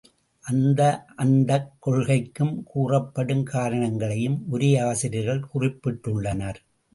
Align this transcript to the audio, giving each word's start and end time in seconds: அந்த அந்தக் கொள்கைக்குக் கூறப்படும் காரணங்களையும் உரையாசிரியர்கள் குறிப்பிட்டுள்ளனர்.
அந்த 0.43 1.05
அந்தக் 1.15 1.71
கொள்கைக்குக் 1.79 2.61
கூறப்படும் 2.65 3.43
காரணங்களையும் 3.43 4.43
உரையாசிரியர்கள் 4.51 5.43
குறிப்பிட்டுள்ளனர். 5.53 6.59